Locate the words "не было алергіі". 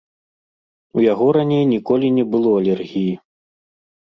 2.17-3.13